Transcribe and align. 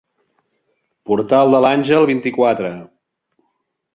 Portal 1.09 1.53
de 1.55 1.59
l'Àngel, 1.67 2.07
vint-i-quatre. 2.11 2.71